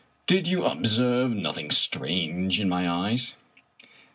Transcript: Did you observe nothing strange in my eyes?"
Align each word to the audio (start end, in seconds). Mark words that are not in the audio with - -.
Did 0.25 0.47
you 0.47 0.65
observe 0.65 1.29
nothing 1.29 1.69
strange 1.69 2.59
in 2.59 2.67
my 2.67 2.89
eyes?" 2.89 3.35